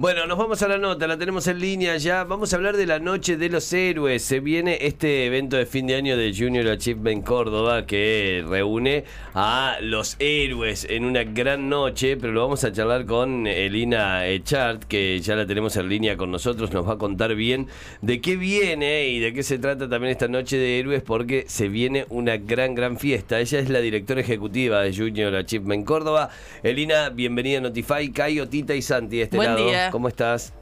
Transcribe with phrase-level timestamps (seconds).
[0.00, 2.24] Bueno, nos vamos a la nota, la tenemos en línea ya.
[2.24, 4.22] Vamos a hablar de la Noche de los Héroes.
[4.22, 9.04] Se viene este evento de fin de año de Junior Achievement Córdoba que reúne
[9.34, 14.84] a los héroes en una gran noche, pero lo vamos a charlar con Elina Echart,
[14.84, 16.72] que ya la tenemos en línea con nosotros.
[16.72, 17.66] Nos va a contar bien
[18.00, 21.68] de qué viene y de qué se trata también esta Noche de Héroes, porque se
[21.68, 23.38] viene una gran, gran fiesta.
[23.38, 26.30] Ella es la directora ejecutiva de Junior Achievement Córdoba.
[26.62, 28.10] Elina, bienvenida a Notify.
[28.12, 29.66] Cayo, Tita y Santi de este Buen lado.
[29.66, 29.89] día.
[29.90, 30.54] ¿Cómo estás?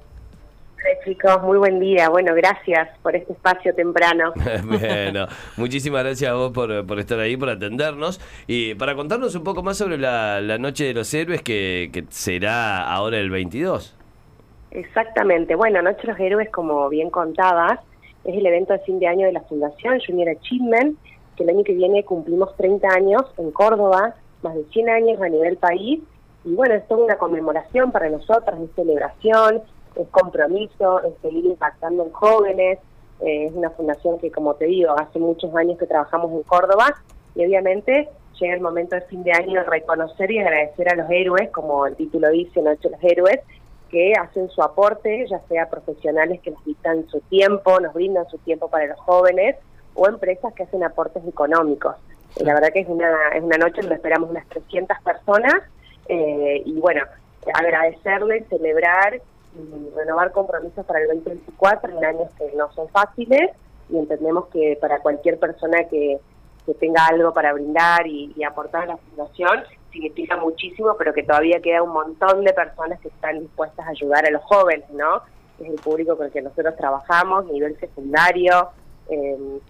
[0.74, 2.08] Hola, chicos, muy buen día.
[2.08, 4.32] Bueno, gracias por este espacio temprano.
[4.64, 9.44] bueno, muchísimas gracias a vos por, por estar ahí, por atendernos y para contarnos un
[9.44, 13.96] poco más sobre la, la Noche de los Héroes que, que será ahora el 22.
[14.70, 15.54] Exactamente.
[15.54, 17.80] Bueno, Noche de los Héroes, como bien contabas,
[18.24, 20.98] es el evento de fin de año de la Fundación Junior Achievement,
[21.36, 25.28] que el año que viene cumplimos 30 años en Córdoba, más de 100 años a
[25.28, 26.00] nivel país.
[26.48, 29.60] Y bueno, es toda una conmemoración para nosotros, es celebración,
[29.96, 32.78] es compromiso, es seguir impactando en jóvenes.
[33.20, 36.94] Eh, es una fundación que, como te digo, hace muchos años que trabajamos en Córdoba
[37.34, 38.08] y obviamente
[38.40, 41.84] llega el momento de fin de año de reconocer y agradecer a los héroes, como
[41.86, 43.40] el título dice, Noche de los Héroes,
[43.90, 48.38] que hacen su aporte, ya sea profesionales que nos brindan su tiempo, nos brindan su
[48.38, 49.56] tiempo para los jóvenes,
[49.92, 51.96] o empresas que hacen aportes económicos.
[52.40, 55.62] La verdad que es una, es una noche donde esperamos unas 300 personas,
[56.08, 57.02] eh, y bueno,
[57.54, 59.20] agradecerles, celebrar
[59.54, 63.50] y renovar compromisos para el 2024 en años que no son fáciles,
[63.90, 66.18] y entendemos que para cualquier persona que,
[66.68, 71.60] que tenga algo para brindar y, aportar a la fundación, significa muchísimo, pero que todavía
[71.60, 75.22] queda un montón de personas que están dispuestas a ayudar a los jóvenes, ¿no?
[75.58, 78.68] Es el público con el que nosotros trabajamos, nivel secundario,
[79.08, 79.60] eh,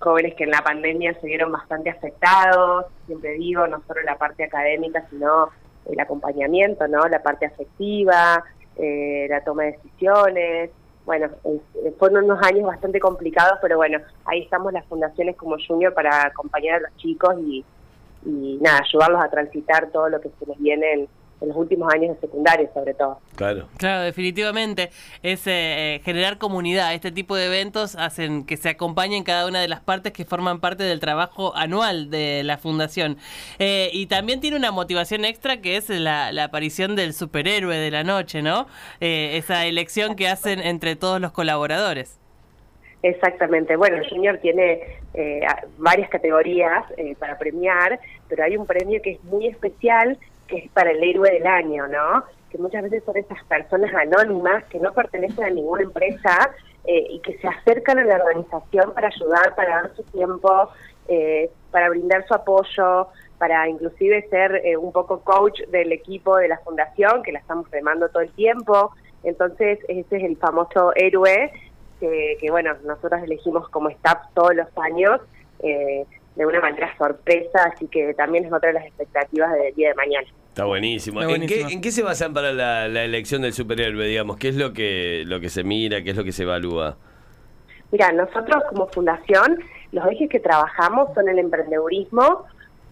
[0.00, 4.42] jóvenes que en la pandemia se vieron bastante afectados, siempre digo, no solo la parte
[4.42, 5.50] académica, sino
[5.86, 7.06] el acompañamiento, ¿no?
[7.08, 8.44] La parte afectiva,
[8.76, 10.70] eh, la toma de decisiones.
[11.04, 15.94] Bueno, eh, fueron unos años bastante complicados, pero bueno, ahí estamos las fundaciones como Junior
[15.94, 17.64] para acompañar a los chicos y,
[18.26, 21.08] y nada, ayudarlos a transitar todo lo que se les viene en,
[21.40, 23.20] en los últimos años de secundaria, sobre todo.
[23.36, 23.68] Claro.
[23.76, 24.90] Claro, definitivamente
[25.22, 26.94] es eh, eh, generar comunidad.
[26.94, 30.60] Este tipo de eventos hacen que se acompañen cada una de las partes que forman
[30.60, 33.18] parte del trabajo anual de la fundación.
[33.58, 37.90] Eh, y también tiene una motivación extra que es la, la aparición del superhéroe de
[37.90, 38.66] la noche, ¿no?
[39.00, 42.18] Eh, esa elección que hacen entre todos los colaboradores.
[43.02, 43.76] Exactamente.
[43.76, 44.80] Bueno, el Junior tiene
[45.14, 45.40] eh,
[45.78, 50.70] varias categorías eh, para premiar, pero hay un premio que es muy especial, que es
[50.72, 52.24] para el héroe del año, ¿no?
[52.50, 56.50] Que muchas veces son esas personas anónimas que no pertenecen a ninguna empresa
[56.84, 60.70] eh, y que se acercan a la organización para ayudar, para dar su tiempo,
[61.06, 66.48] eh, para brindar su apoyo, para inclusive ser eh, un poco coach del equipo de
[66.48, 68.92] la fundación, que la estamos remando todo el tiempo.
[69.22, 71.52] Entonces, ese es el famoso héroe
[72.00, 75.20] que, bueno, nosotros elegimos como staff todos los años
[75.60, 76.06] eh,
[76.38, 79.94] de una manera sorpresa, así que también es otra de las expectativas del día de
[79.94, 80.28] mañana.
[80.50, 81.20] Está buenísimo.
[81.20, 84.36] Está ¿En, qué, en qué se basan para la, la elección del superhéroe, digamos?
[84.36, 86.02] ¿Qué es lo que, lo que se mira?
[86.02, 86.96] ¿Qué es lo que se evalúa?
[87.90, 89.58] Mira, nosotros como fundación,
[89.90, 92.44] los ejes que trabajamos son el emprendedurismo,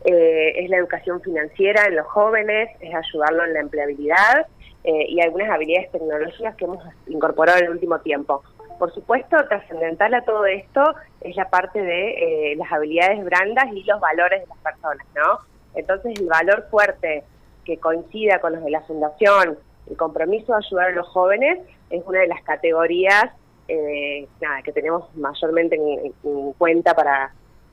[0.04, 4.46] eh, es la educación financiera en los jóvenes, es ayudarlo en la empleabilidad
[4.82, 8.42] eh, y algunas habilidades tecnológicas que hemos incorporado en el último tiempo.
[8.78, 10.82] Por supuesto, trascendental a todo esto
[11.20, 15.38] es la parte de eh, las habilidades brandas y los valores de las personas, ¿no?
[15.74, 17.24] Entonces, el valor fuerte
[17.64, 19.58] que coincida con los de la fundación,
[19.90, 21.58] el compromiso de ayudar a los jóvenes,
[21.90, 23.30] es una de las categorías
[23.68, 27.32] eh, nada, que tenemos mayormente en, en cuenta para,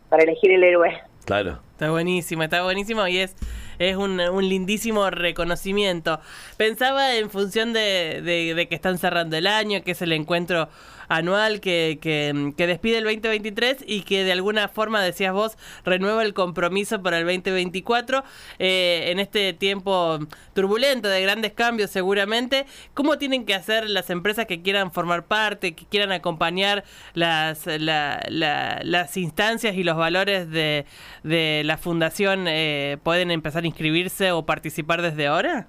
[0.10, 0.92] para elegir el héroe.
[1.26, 1.60] Claro.
[1.72, 3.36] Está buenísimo, está buenísimo y es,
[3.80, 6.20] es un, un lindísimo reconocimiento.
[6.58, 10.70] Pensaba en función de, de- que están cerrando el año, que es el encuentro
[11.10, 16.24] anual que, que, que despide el 2023 y que de alguna forma, decías vos, renueva
[16.24, 18.24] el compromiso para el 2024
[18.58, 20.20] eh, en este tiempo
[20.54, 22.66] turbulento de grandes cambios seguramente.
[22.94, 26.84] ¿Cómo tienen que hacer las empresas que quieran formar parte, que quieran acompañar
[27.14, 30.86] las, la- la- las instancias y los valores de,
[31.24, 32.46] de la fundación?
[32.48, 35.68] eh, ¿Pueden empezar inscribirse o participar desde ahora?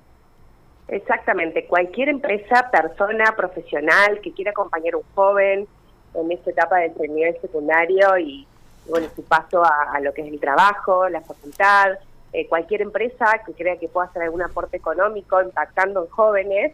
[0.88, 5.67] Exactamente, cualquier empresa, persona, profesional que quiera acompañar a un joven
[6.14, 8.46] en esta etapa del nivel secundario y,
[8.88, 11.99] bueno, su paso a, lo que es el trabajo, la facultad,
[12.32, 16.73] eh, cualquier empresa que crea que pueda hacer algún aporte económico impactando en jóvenes,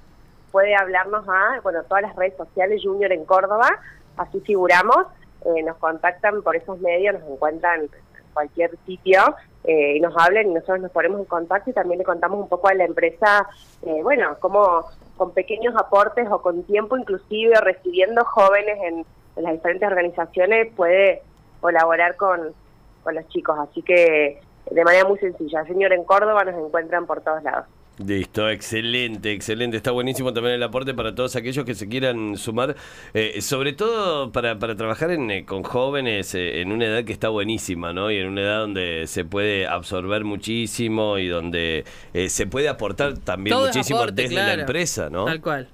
[0.51, 3.69] puede hablarnos a, bueno, todas las redes sociales Junior en Córdoba,
[4.17, 5.07] así figuramos,
[5.45, 7.89] eh, nos contactan por esos medios, nos encuentran en
[8.33, 9.21] cualquier sitio
[9.65, 12.49] eh, y nos hablen y nosotros nos ponemos en contacto y también le contamos un
[12.49, 13.49] poco a la empresa,
[13.83, 14.87] eh, bueno, cómo
[15.17, 19.05] con pequeños aportes o con tiempo inclusive recibiendo jóvenes en,
[19.37, 21.23] en las diferentes organizaciones puede
[21.61, 22.55] colaborar con,
[23.03, 23.59] con los chicos.
[23.59, 24.41] Así que
[24.71, 27.67] de manera muy sencilla, señor en Córdoba nos encuentran por todos lados.
[27.99, 29.77] Listo, excelente, excelente.
[29.77, 32.75] Está buenísimo también el aporte para todos aquellos que se quieran sumar,
[33.13, 37.13] eh, sobre todo para, para trabajar en, eh, con jóvenes eh, en una edad que
[37.13, 38.11] está buenísima, ¿no?
[38.11, 41.85] Y en una edad donde se puede absorber muchísimo y donde
[42.29, 45.27] se puede aportar también Todo muchísimo aporte, desde la empresa, ¿no?
[45.27, 45.69] Tal cual.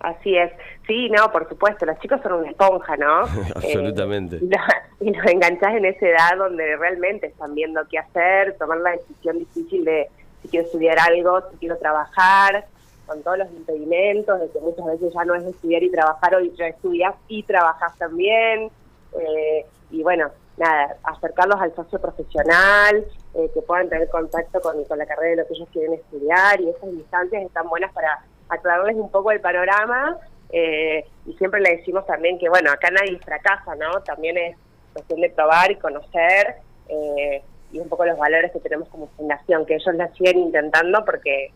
[0.00, 0.50] Así es.
[0.86, 3.20] Sí, no, por supuesto, los chicos son una esponja, ¿no?
[3.54, 4.36] Absolutamente.
[4.36, 8.56] Eh, y, lo- y los enganchás en esa edad donde realmente están viendo qué hacer,
[8.58, 10.08] tomar la decisión difícil de
[10.42, 12.66] si quiero estudiar algo, si quiero trabajar,
[13.06, 16.52] con todos los impedimentos, de que muchas veces ya no es estudiar y trabajar, hoy
[16.56, 18.70] ya estudias y trabajas también.
[19.18, 23.04] Eh, y bueno, nada, acercarlos al socio profesional,
[23.34, 26.60] eh, que puedan tener contacto con, con la carrera de lo que ellos quieren estudiar
[26.60, 30.18] y esas instancias están buenas para aclararles un poco el panorama
[30.52, 34.02] eh, y siempre le decimos también que, bueno, acá nadie fracasa, ¿no?
[34.02, 34.56] También es
[34.92, 36.56] cuestión de probar y conocer
[36.88, 41.04] eh, y un poco los valores que tenemos como fundación, que ellos la siguen intentando
[41.04, 41.50] porque,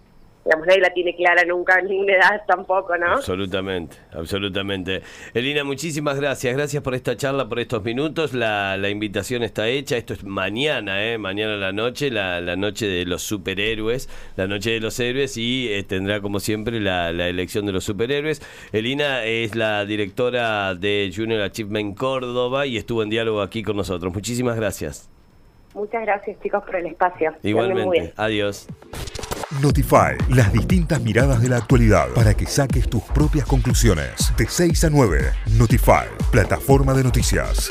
[0.45, 3.13] digamos, nadie la tiene clara nunca en ninguna edad tampoco, ¿no?
[3.13, 5.03] Absolutamente, absolutamente.
[5.35, 6.57] Elina, muchísimas gracias.
[6.57, 8.33] Gracias por esta charla, por estos minutos.
[8.33, 9.99] La, la invitación está hecha.
[9.99, 11.19] Esto es mañana, ¿eh?
[11.19, 15.37] Mañana a la noche, la, la noche de los superhéroes, la noche de los héroes
[15.37, 18.41] y eh, tendrá como siempre la, la elección de los superhéroes.
[18.73, 24.15] Elina es la directora de Junior Achievement Córdoba y estuvo en diálogo aquí con nosotros.
[24.15, 25.11] Muchísimas gracias.
[25.77, 27.35] Muchas gracias, chicos, por el espacio.
[27.43, 28.15] Igualmente.
[28.17, 28.67] Adiós.
[29.61, 34.35] Notify, las distintas miradas de la actualidad para que saques tus propias conclusiones.
[34.39, 37.69] De 6 a 9, Notify, plataforma de noticias.